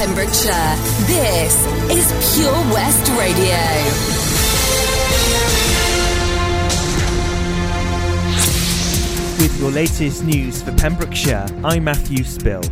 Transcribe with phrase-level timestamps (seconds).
[0.00, 0.76] Pembrokeshire,
[1.08, 1.54] this
[1.90, 3.58] is Pure West Radio.
[9.38, 12.62] With your latest news for Pembrokeshire, I'm Matthew Spill.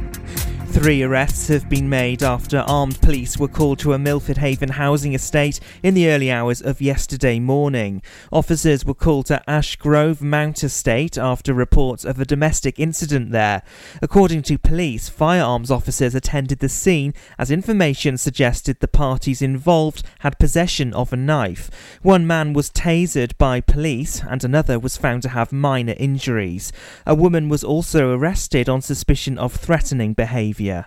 [0.79, 5.13] Three arrests have been made after armed police were called to a Milford Haven housing
[5.13, 8.01] estate in the early hours of yesterday morning.
[8.31, 13.63] Officers were called to Ashgrove Mount Estate after reports of a domestic incident there.
[14.01, 20.39] According to police, firearms officers attended the scene as information suggested the parties involved had
[20.39, 21.99] possession of a knife.
[22.03, 26.73] One man was tasered by police and another was found to have minor injuries.
[27.05, 30.85] A woman was also arrested on suspicion of threatening behaviour yeah.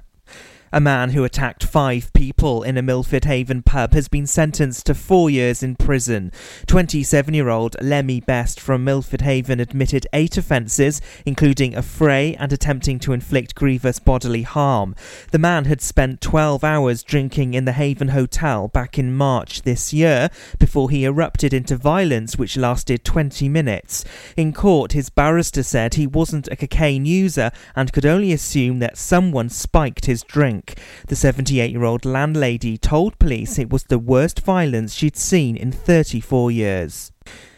[0.73, 4.95] A man who attacked five people in a Milford Haven pub has been sentenced to
[4.95, 6.31] four years in prison.
[6.65, 12.99] 27 year old Lemmy Best from Milford Haven admitted eight offences, including affray and attempting
[12.99, 14.95] to inflict grievous bodily harm.
[15.31, 19.91] The man had spent 12 hours drinking in the Haven Hotel back in March this
[19.91, 24.05] year before he erupted into violence, which lasted 20 minutes.
[24.37, 28.97] In court, his barrister said he wasn't a cocaine user and could only assume that
[28.97, 30.60] someone spiked his drink.
[31.07, 35.71] The 78 year old landlady told police it was the worst violence she'd seen in
[35.71, 37.11] 34 years.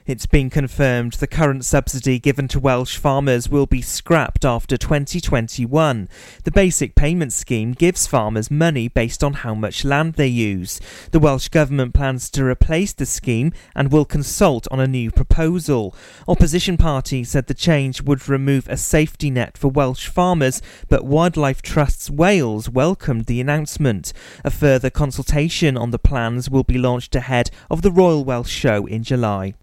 [0.06, 6.10] It's been confirmed the current subsidy given to Welsh farmers will be scrapped after 2021.
[6.44, 10.82] The basic payment scheme gives farmers money based on how much land they use.
[11.12, 15.96] The Welsh Government plans to replace the scheme and will consult on a new proposal.
[16.28, 21.62] Opposition parties said the change would remove a safety net for Welsh farmers, but Wildlife
[21.62, 24.12] Trusts Wales welcomed the announcement.
[24.44, 28.86] A further consultation on the plans will be launched ahead of the Royal Welsh Show
[28.86, 29.54] in July.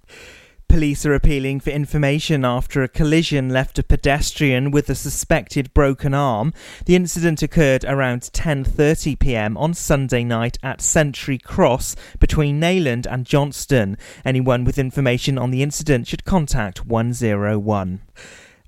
[0.70, 6.14] Police are appealing for information after a collision left a pedestrian with a suspected broken
[6.14, 6.54] arm.
[6.86, 9.56] The incident occurred around 10:30 p.m.
[9.56, 13.98] on Sunday night at Century Cross between Neyland and Johnston.
[14.24, 18.00] Anyone with information on the incident should contact 101.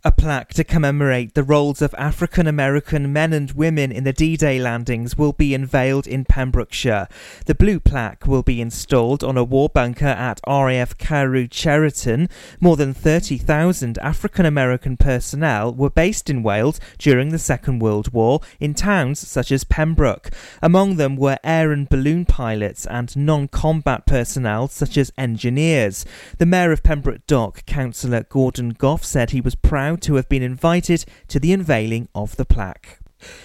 [0.05, 4.37] A plaque to commemorate the roles of African American men and women in the D
[4.37, 7.07] Day landings will be unveiled in Pembrokeshire.
[7.47, 12.29] The blue plaque will be installed on a war bunker at RAF Carew Cheriton.
[12.61, 18.41] More than 30,000 African American personnel were based in Wales during the Second World War
[18.59, 20.31] in towns such as Pembroke.
[20.61, 26.05] Among them were air and balloon pilots and non combat personnel such as engineers.
[26.39, 30.43] The Mayor of Pembroke Dock, Councillor Gordon Goff, said he was proud to have been
[30.43, 32.99] invited to the unveiling of the plaque.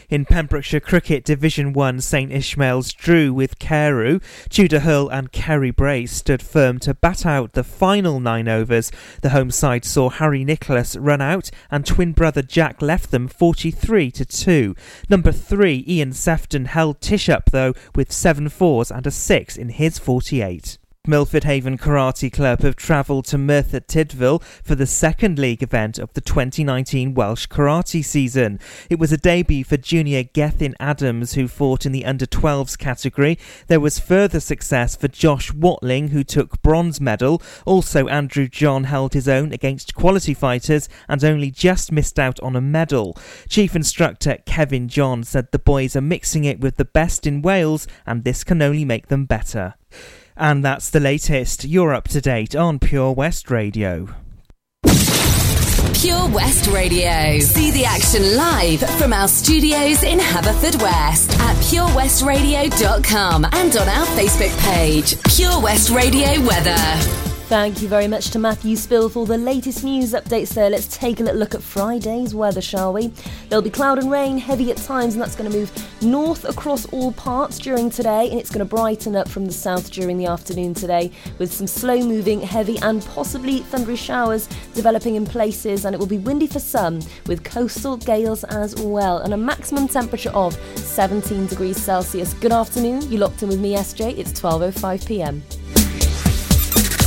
[0.10, 4.20] In Pembrokeshire Cricket Division 1, St Ishmael's drew with Carew.
[4.50, 8.92] Tudor Hurl and Kerry Brace stood firm to bat out the final nine overs.
[9.22, 14.12] The home side saw Harry Nicholas run out and twin brother Jack left them 43
[14.12, 14.76] to 2.
[15.10, 19.70] Number 3, Ian Sefton held Tish up though with seven fours and a 6 in
[19.70, 20.78] his 48.
[21.08, 26.12] Milford Haven Karate Club have travelled to Merthyr Tydfil for the second league event of
[26.14, 28.60] the 2019 Welsh karate season.
[28.90, 33.40] It was a debut for junior Gethin Adams, who fought in the under 12s category.
[33.68, 37.42] There was further success for Josh Watling, who took bronze medal.
[37.66, 42.56] Also, Andrew John held his own against quality fighters and only just missed out on
[42.56, 43.18] a medal.
[43.48, 47.88] Chief instructor Kevin John said the boys are mixing it with the best in Wales
[48.06, 49.76] and this can only make them better.
[50.38, 51.66] And that's the latest.
[51.66, 54.08] You're up to date on Pure West Radio.
[55.94, 57.40] Pure West Radio.
[57.40, 64.56] See the action live from our studios in Haverfordwest at purewestradio.com and on our Facebook
[64.72, 67.27] page, Pure West Radio Weather.
[67.48, 70.70] Thank you very much to Matthew Spill for the latest news updates there.
[70.70, 73.14] Let's take a little look at Friday's weather, shall we?
[73.48, 75.72] There'll be cloud and rain, heavy at times, and that's going to move
[76.02, 79.90] north across all parts during today, and it's going to brighten up from the south
[79.92, 85.26] during the afternoon today with some slow moving, heavy, and possibly thundery showers developing in
[85.26, 89.38] places, and it will be windy for some with coastal gales as well, and a
[89.38, 92.34] maximum temperature of 17 degrees Celsius.
[92.34, 94.18] Good afternoon, you locked in with me, SJ.
[94.18, 95.42] It's 12.05 pm.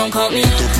[0.00, 0.79] Don't call me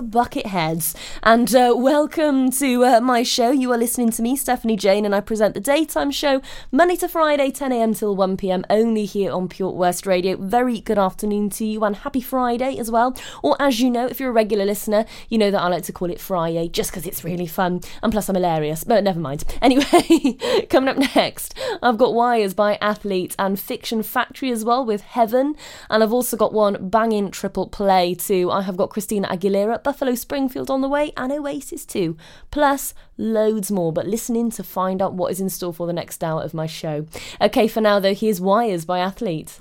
[0.00, 0.94] The Bucketheads.
[1.30, 3.52] And uh, welcome to uh, my show.
[3.52, 7.08] You are listening to me, Stephanie Jane, and I present the daytime show Monday to
[7.08, 10.36] Friday, 10am till 1pm, only here on Pure West Radio.
[10.36, 13.16] Very good afternoon to you, and happy Friday as well.
[13.44, 15.92] Or as you know, if you're a regular listener, you know that I like to
[15.92, 19.44] call it Friday just because it's really fun, and plus I'm hilarious, but never mind.
[19.62, 20.36] Anyway,
[20.70, 25.54] coming up next, I've got Wires by Athlete and Fiction Factory as well with Heaven,
[25.90, 28.50] and I've also got one banging triple play too.
[28.50, 32.16] I have got Christina Aguilera, Buffalo Springfield on the way, and Oasis too.
[32.50, 35.92] Plus, loads more, but listen in to find out what is in store for the
[35.92, 37.06] next hour of my show.
[37.40, 39.60] Okay, for now though, here's Wires by Athlete.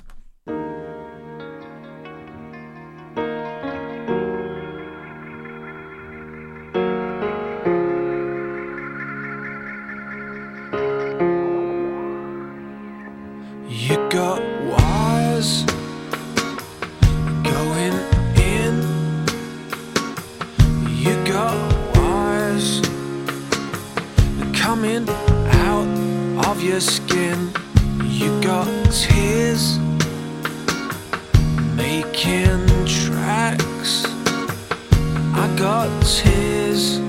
[26.79, 27.51] Your skin.
[28.03, 29.79] You got tears
[31.75, 34.05] making tracks.
[35.43, 36.99] I got tears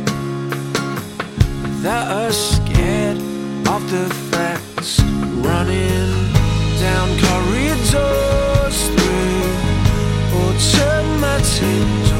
[1.82, 3.18] that are scared
[3.68, 5.00] of the facts.
[5.48, 6.10] Running
[6.80, 9.42] down corridors through
[10.42, 12.19] automatic doors.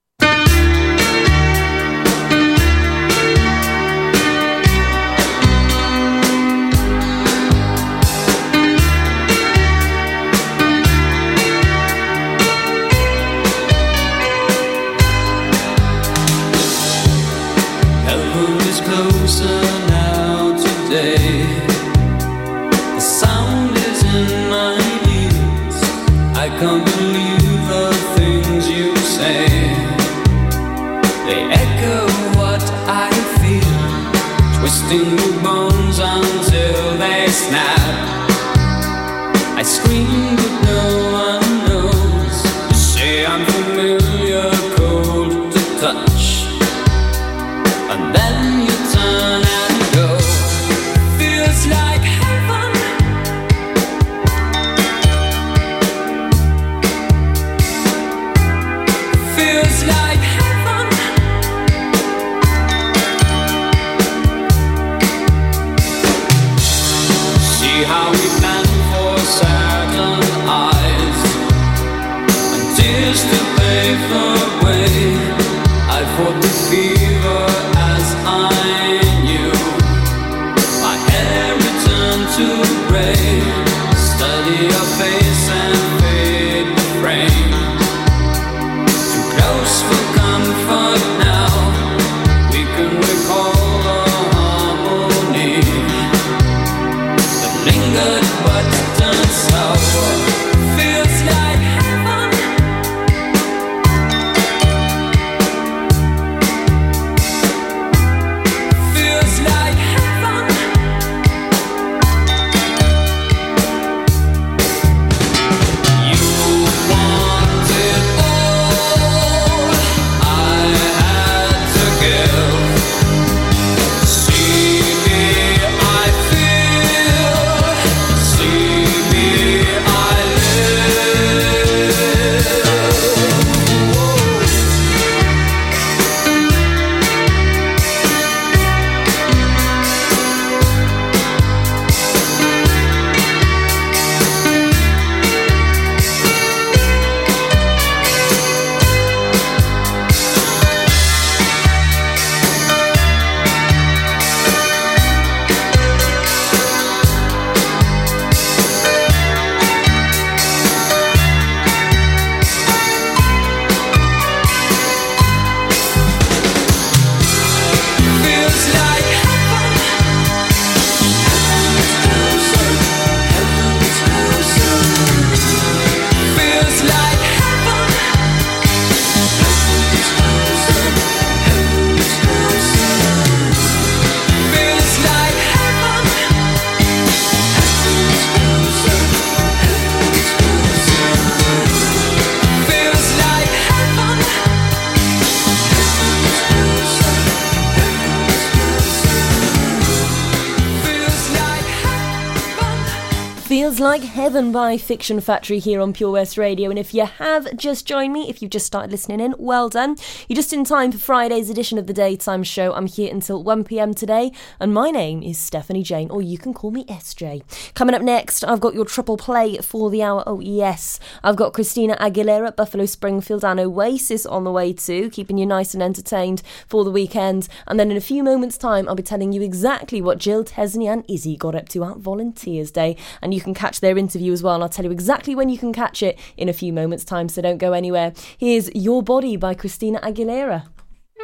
[203.81, 206.69] Like Heaven by Fiction Factory here on Pure West Radio.
[206.69, 209.95] And if you have just joined me, if you've just started listening in, well done.
[210.27, 212.73] You're just in time for Friday's edition of the Daytime Show.
[212.73, 216.69] I'm here until 1pm today, and my name is Stephanie Jane, or you can call
[216.69, 217.41] me SJ.
[217.73, 220.23] Coming up next, I've got your triple play for the hour.
[220.27, 220.99] Oh, yes.
[221.23, 225.73] I've got Christina Aguilera, Buffalo Springfield, and Oasis on the way too, keeping you nice
[225.73, 227.47] and entertained for the weekend.
[227.65, 230.85] And then in a few moments' time, I'll be telling you exactly what Jill Tesney
[230.85, 232.95] and Izzy got up to at Volunteers Day.
[233.23, 235.57] And you can catch their interview as well, and I'll tell you exactly when you
[235.57, 238.13] can catch it in a few moments' time, so don't go anywhere.
[238.37, 240.67] Here's Your Body by Christina Aguilera.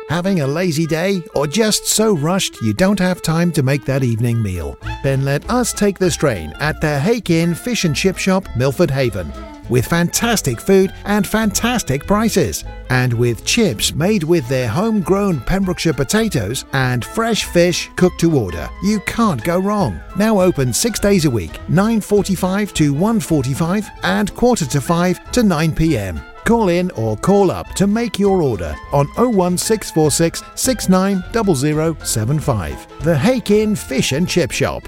[0.09, 4.03] Having a lazy day or just so rushed you don't have time to make that
[4.03, 4.77] evening meal?
[5.03, 8.89] Then let us take the strain at the Hake Inn Fish and Chip Shop, Milford
[8.89, 9.33] Haven.
[9.69, 12.63] With fantastic food and fantastic prices.
[12.89, 18.69] And with chips made with their homegrown Pembrokeshire potatoes and fresh fish cooked to order.
[18.83, 19.99] You can't go wrong.
[20.17, 25.75] Now open six days a week, 9.45 to 1.45 and quarter to 5 to 9
[25.75, 26.21] pm.
[26.47, 33.03] Call in or call up to make your order on 01646 690075.
[33.03, 34.87] The Hake Inn Fish and Chip Shop.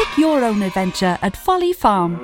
[0.00, 2.16] Pick your own adventure at Folly Farm.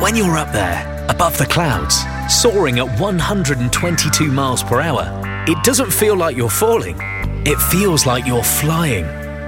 [0.00, 2.00] When you're up there, above the clouds,
[2.34, 5.04] soaring at 122 miles per hour,
[5.46, 6.96] it doesn't feel like you're falling.
[7.44, 9.04] It feels like you're flying.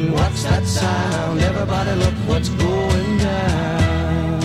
[0.00, 1.40] Children, what's that sound?
[1.40, 4.40] Everybody look what's going down.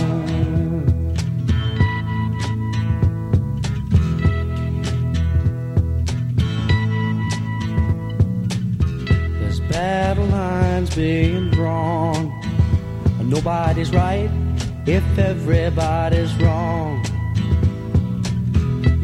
[9.40, 12.32] There's battle lines being drawn.
[13.22, 14.30] Nobody's right
[14.86, 17.02] if everybody's wrong.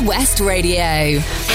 [0.00, 1.47] West Radio.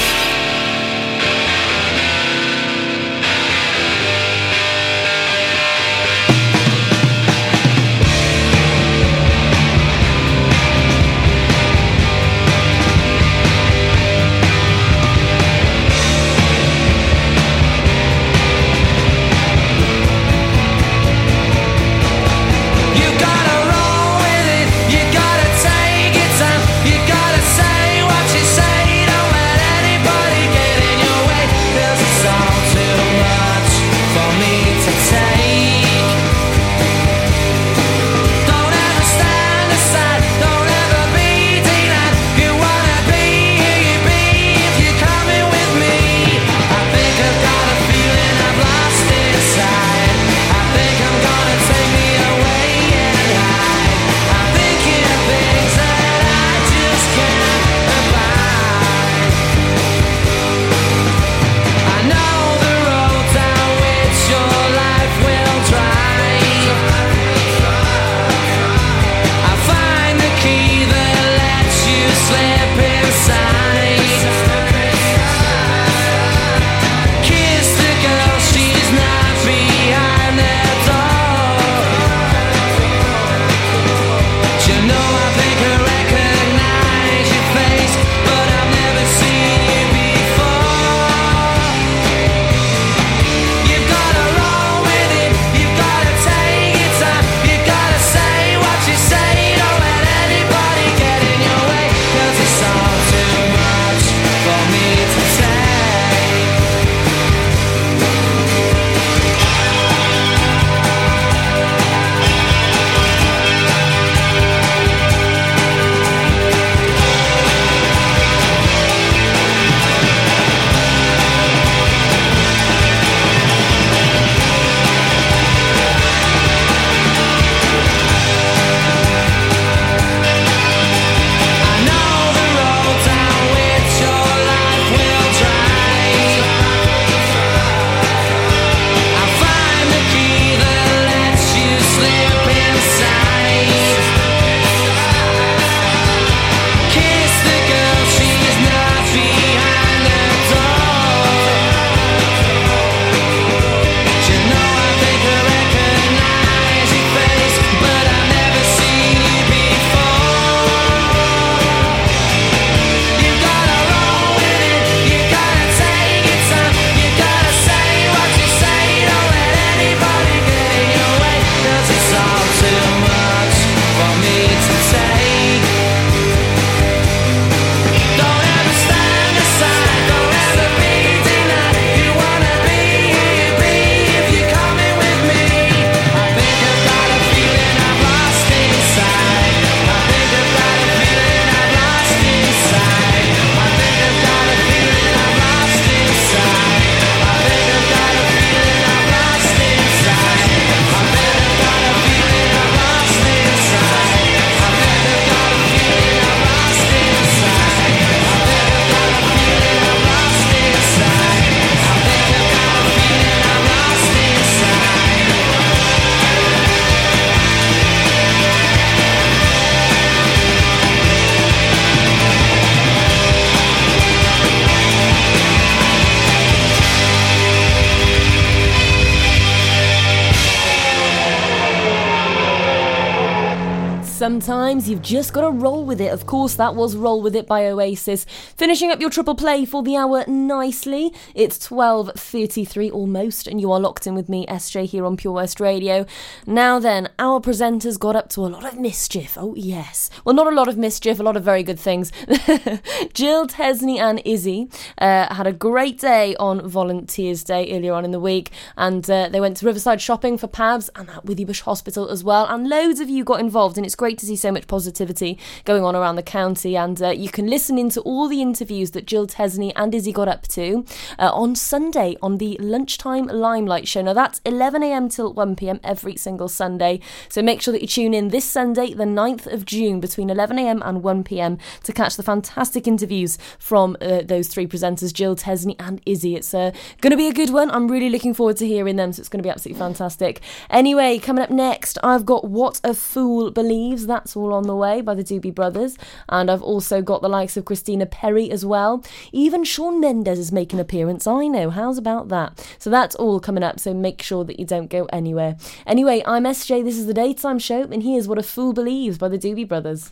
[234.33, 236.11] Sometimes you've just got to roll with it.
[236.11, 238.25] Of course, that was Roll With It by Oasis.
[238.57, 241.13] Finishing up your triple play for the hour nicely.
[241.35, 245.59] It's 12.33 almost, and you are locked in with me, SJ, here on Pure West
[245.59, 246.07] Radio.
[246.47, 249.37] Now then, our presenters got up to a lot of mischief.
[249.39, 250.09] Oh, yes.
[250.25, 252.11] Well, not a lot of mischief, a lot of very good things.
[253.13, 254.67] Jill, Tesney, and Izzy
[254.97, 259.29] uh, had a great day on Volunteers Day earlier on in the week, and uh,
[259.29, 262.47] they went to Riverside shopping for PAVS and at Withybush Hospital as well.
[262.47, 265.83] And loads of you got involved, and it's great to see so much positivity going
[265.83, 266.75] on around the county.
[266.75, 270.27] And uh, you can listen into all the interviews that Jill Tesney and Izzy got
[270.27, 270.85] up to
[271.19, 274.01] uh, on Sunday on the Lunchtime Limelight Show.
[274.01, 276.99] Now, that's 11am till 1pm every single Sunday.
[277.29, 280.81] So make sure that you tune in this Sunday, the 9th of June, between 11am
[280.83, 286.01] and 1pm to catch the fantastic interviews from uh, those three presenters, Jill, Tesney, and
[286.05, 286.35] Izzy.
[286.35, 287.69] It's uh, going to be a good one.
[287.71, 290.41] I'm really looking forward to hearing them, so it's going to be absolutely fantastic.
[290.69, 294.07] Anyway, coming up next, I've got What a Fool Believes.
[294.13, 295.97] That's all on the way by the Doobie Brothers.
[296.29, 299.03] And I've also got the likes of Christina Perri as well.
[299.31, 301.25] Even Shawn Mendes is making an appearance.
[301.25, 301.71] I know.
[301.71, 302.63] How's about that?
[302.77, 305.57] So that's all coming up, so make sure that you don't go anywhere.
[305.87, 306.83] Anyway, I'm SJ.
[306.83, 310.11] This is the Daytime Show, and here's What a Fool Believes by the Doobie Brothers.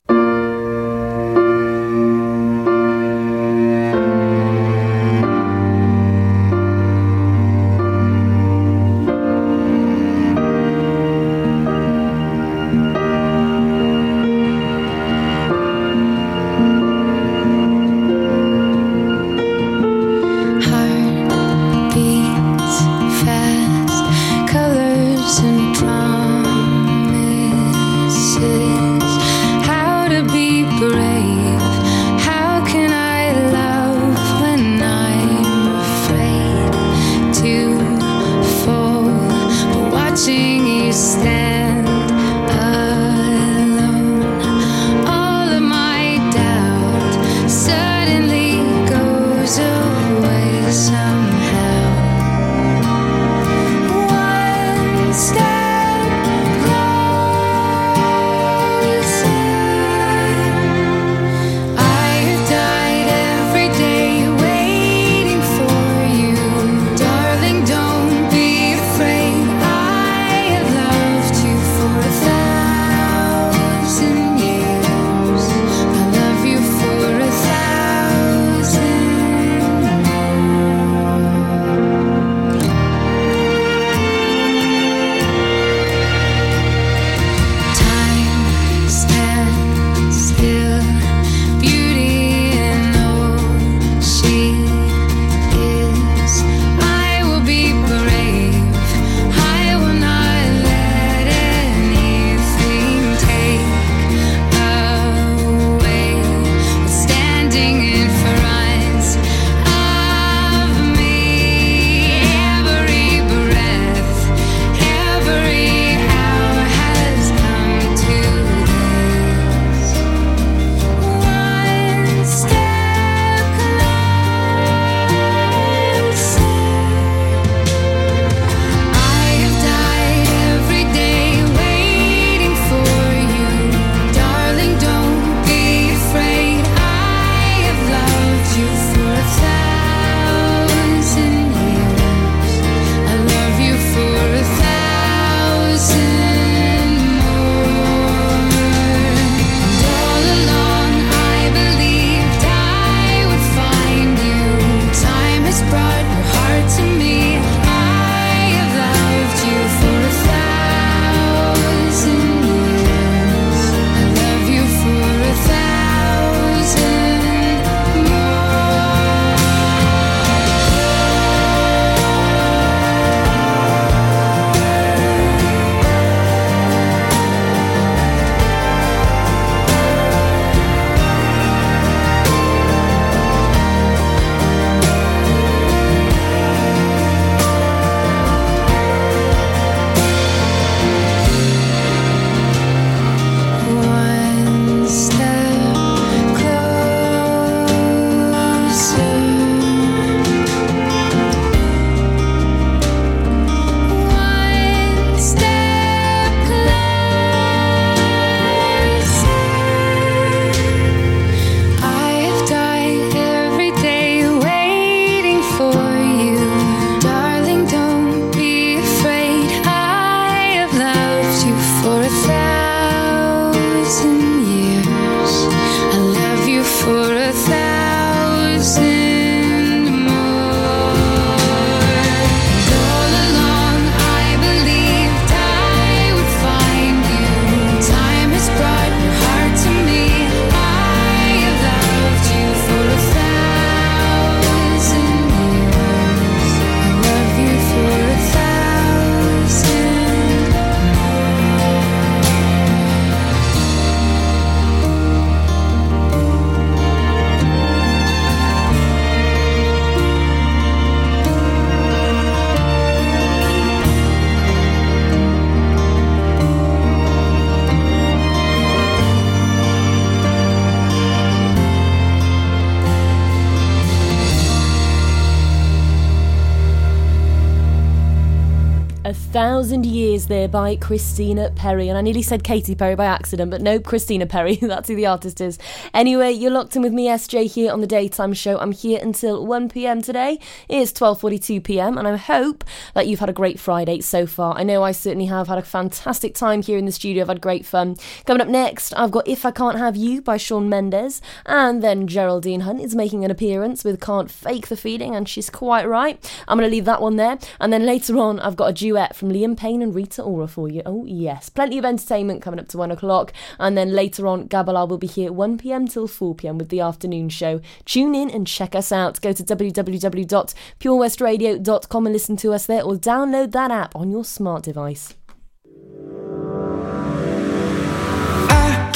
[279.41, 281.87] A Thousand Years there by Christina Perri.
[281.87, 284.55] And I nearly said Katy Perry by accident, but no, Christina Perri.
[284.61, 285.59] That's who the artist is.
[285.93, 288.57] Anyway, you're locked in with me, SJ, here on the daytime show.
[288.57, 290.39] I'm here until 1pm today.
[290.67, 292.63] It's 12.42pm, and I hope
[292.95, 294.57] that you've had a great Friday so far.
[294.57, 297.21] I know I certainly have had a fantastic time here in the studio.
[297.21, 297.97] I've had great fun.
[298.25, 302.07] Coming up next, I've got If I Can't Have You by Shawn Mendes, and then
[302.07, 306.17] Geraldine Hunt is making an appearance with Can't Fake the Feeling, and she's quite right.
[306.47, 307.37] I'm going to leave that one there.
[307.59, 310.69] And then later on, I've got a duet from Liam Payne and Rita Ora for
[310.69, 310.81] you.
[310.85, 311.49] Oh, yes.
[311.49, 313.33] Plenty of entertainment coming up to one o'clock.
[313.59, 316.69] And then later on, Gabala will be here at 1 pm till 4 pm with
[316.69, 317.59] the afternoon show.
[317.85, 319.21] Tune in and check us out.
[319.21, 324.63] Go to www.purewestradio.com and listen to us there or download that app on your smart
[324.63, 325.13] device.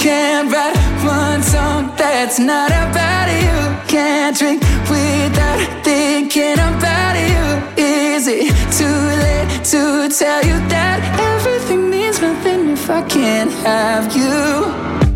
[0.05, 3.87] Can't write one song that's not about you.
[3.87, 7.83] Can't drink without thinking about you.
[7.83, 14.15] Is it too late to tell you that everything means nothing if I can't have
[14.15, 14.65] you?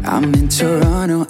[0.10, 1.28] I'm in Toronto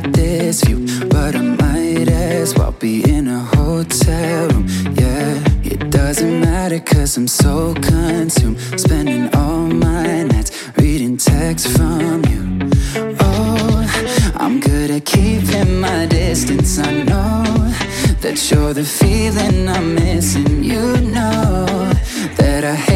[0.00, 4.66] got this view, but I might as well be in a hotel room.
[4.94, 12.24] Yeah, it doesn't matter cause I'm so consumed, spending all my nights reading texts from
[12.26, 12.70] you.
[13.20, 16.78] Oh, I'm good at keeping my distance.
[16.78, 17.44] I know
[18.20, 20.62] that you're the feeling I'm missing.
[20.62, 20.82] You
[21.14, 21.66] know
[22.36, 22.95] that I hate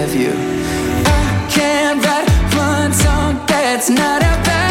[3.81, 4.70] that's not about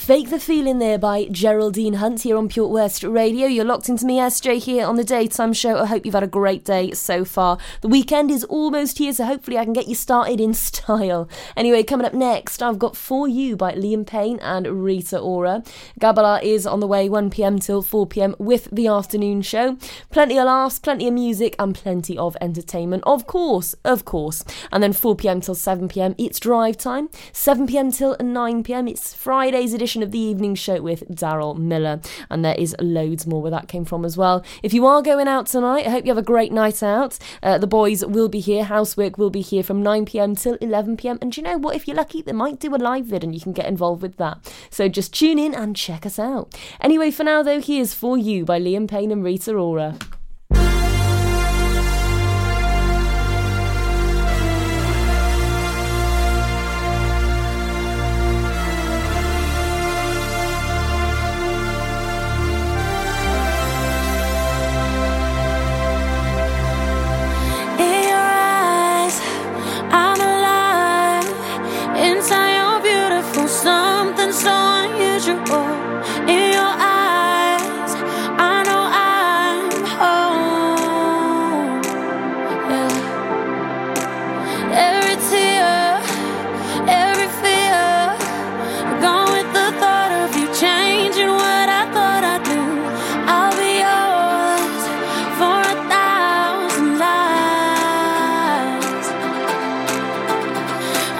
[0.00, 3.46] Fake the Feeling there by Geraldine Hunt here on Pure West Radio.
[3.46, 5.76] You're locked into me, SJ, here on the daytime show.
[5.76, 7.58] I hope you've had a great day so far.
[7.82, 11.28] The weekend is almost here, so hopefully I can get you started in style.
[11.54, 15.62] Anyway, coming up next, I've got For You by Liam Payne and Rita Ora.
[16.00, 19.76] Gabala is on the way 1pm till 4pm with the afternoon show.
[20.10, 23.04] Plenty of laughs, plenty of music, and plenty of entertainment.
[23.06, 24.44] Of course, of course.
[24.72, 27.08] And then 4pm till 7pm, it's drive time.
[27.32, 32.00] 7pm till 9pm, it's Friday's edition of the evening show with Daryl Miller.
[32.30, 34.44] And there is loads more where that came from as well.
[34.62, 37.18] If you are going out tonight, I hope you have a great night out.
[37.42, 41.18] Uh, the boys will be here, housework will be here from 9pm till 11pm.
[41.20, 41.76] And you know what?
[41.76, 44.16] If you're lucky, they might do a live vid and you can get involved with
[44.18, 44.52] that.
[44.70, 46.54] So just tune in and check us out.
[46.80, 49.98] Anyway, for now though, here's For You by Liam Payne and Rita Ora.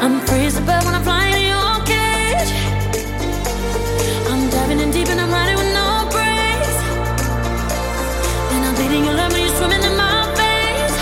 [0.03, 2.51] I'm freezing, bird when I'm flying in your cage.
[4.31, 6.77] I'm diving in deep and I'm riding with no brakes.
[8.53, 10.95] And I'm bleeding your love when you're swimming in my veins.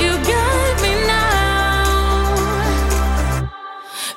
[0.00, 2.30] You got me now.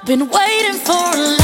[0.06, 1.43] Been waiting for a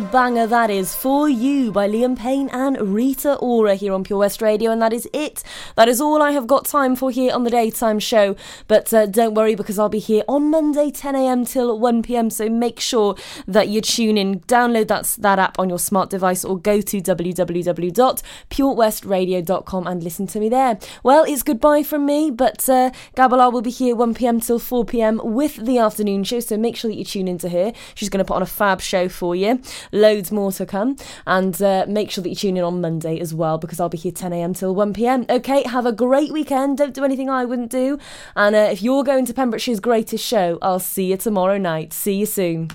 [0.00, 4.40] banger that is for you by Liam Payne and Rita Ora here on Pure West
[4.40, 5.42] Radio, and that is it.
[5.76, 8.36] That is all I have got time for here on the daytime show.
[8.66, 12.80] But uh, don't worry because I'll be here on Monday 10am till 1pm, so make
[12.80, 14.40] sure that you tune in.
[14.40, 20.40] Download that, that app on your smart device or go to www.purewestradio.com and listen to
[20.40, 20.78] me there.
[21.02, 25.56] Well, it's goodbye from me, but uh, Gabalar will be here 1pm till 4pm with
[25.56, 27.72] the afternoon show, so make sure that you tune into her.
[27.94, 29.60] She's going to put on a fab show for you.
[29.92, 30.96] Loads more to come.
[31.26, 33.98] And uh, make sure that you tune in on Monday as well because I'll be
[33.98, 35.30] here 10am till 1pm.
[35.30, 36.78] Okay, have a great weekend.
[36.78, 37.98] Don't do anything I wouldn't do.
[38.36, 41.92] And uh, if you're going to Pembrokeshire's greatest show, I'll see you tomorrow night.
[41.92, 42.70] See you soon.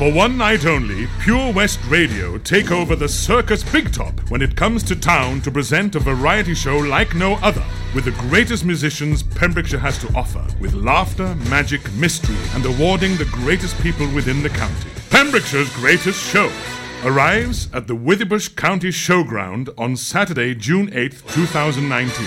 [0.00, 4.56] For one night only, Pure West Radio take over the Circus Big Top when it
[4.56, 7.62] comes to town to present a variety show like no other,
[7.94, 13.26] with the greatest musicians Pembrokeshire has to offer, with laughter, magic, mystery, and awarding the
[13.26, 14.88] greatest people within the county.
[15.10, 16.50] Pembrokeshire's greatest show
[17.04, 22.26] arrives at the Withybush County Showground on Saturday, June 8th, 2019.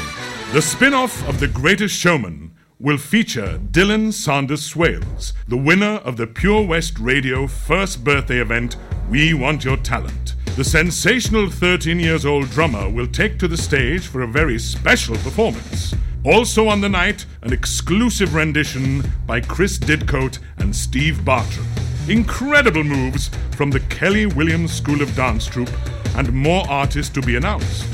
[0.53, 2.52] The spin off of The Greatest Showman
[2.83, 8.75] will feature Dylan Sanders Swales, the winner of the Pure West Radio first birthday event,
[9.09, 10.35] We Want Your Talent.
[10.57, 15.15] The sensational 13 years old drummer will take to the stage for a very special
[15.15, 15.95] performance.
[16.25, 21.65] Also on the night, an exclusive rendition by Chris Didcote and Steve Bartram.
[22.09, 25.71] Incredible moves from the Kelly Williams School of Dance Troupe,
[26.17, 27.87] and more artists to be announced.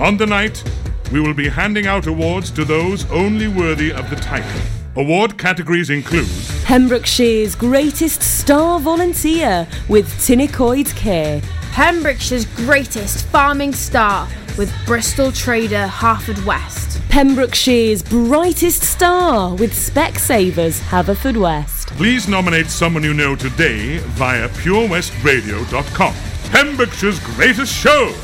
[0.00, 0.64] On the night,
[1.12, 4.60] we will be handing out awards to those only worthy of the title.
[4.96, 6.28] Award categories include
[6.64, 11.40] Pembrokeshire's greatest star volunteer with Tinnicoid Care.
[11.72, 17.00] Pembrokeshire's greatest farming star with Bristol Trader Haverfordwest.
[17.08, 21.86] Pembrokeshire's brightest star with Specsavers Haverfordwest.
[21.96, 26.14] Please nominate someone you know today via purewestradio.com.
[26.50, 28.14] Pembrokeshire's greatest show,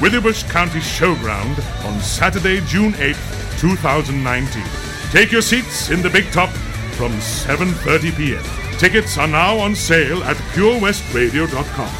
[0.00, 4.62] Withybush County Showground on Saturday, June 8th, 2019.
[5.10, 6.50] Take your seats in the big top
[6.96, 8.44] from 7:30 p.m.
[8.78, 11.92] Tickets are now on sale at purewestradio.com.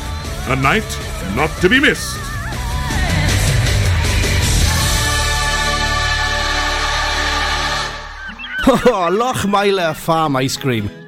[0.52, 0.86] A night
[1.34, 2.16] not to be missed.
[8.70, 11.07] Oh, Lochmeyler Farm Ice Cream.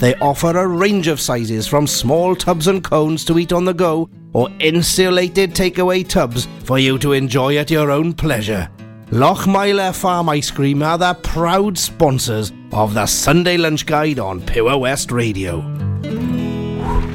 [0.00, 3.72] They offer a range of sizes from small tubs and cones to eat on the
[3.72, 8.68] go or insulated takeaway tubs for you to enjoy at your own pleasure.
[9.10, 14.76] Lochmeyler Farm Ice Cream are the proud sponsors of the Sunday Lunch Guide on Pure
[14.78, 15.62] West Radio.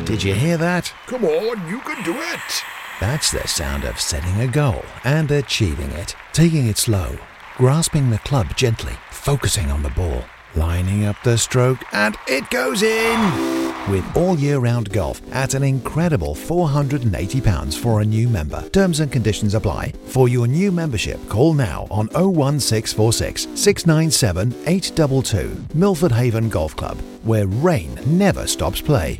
[0.05, 0.91] Did you hear that?
[1.05, 2.63] Come on, you can do it.
[2.99, 6.15] That's the sound of setting a goal and achieving it.
[6.33, 7.17] Taking it slow,
[7.57, 10.23] grasping the club gently, focusing on the ball,
[10.55, 13.71] lining up the stroke, and it goes in!
[13.89, 18.67] With all year round golf at an incredible £480 for a new member.
[18.69, 19.93] Terms and conditions apply.
[20.05, 25.65] For your new membership, call now on 01646 697 822.
[25.73, 29.19] Milford Haven Golf Club, where rain never stops play.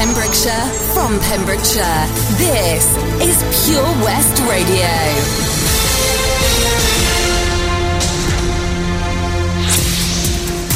[0.00, 2.06] Pembrokeshire, from Pembrokeshire,
[2.38, 4.88] this is Pure West Radio.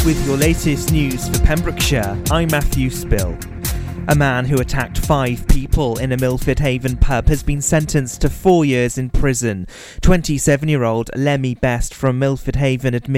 [0.05, 3.35] With your latest news for Pembrokeshire, I'm Matthew Spill.
[4.07, 8.29] A man who attacked five people in a Milford Haven pub has been sentenced to
[8.29, 9.65] four years in prison.
[10.01, 13.15] 27 year old Lemmy Best from Milford Haven admitted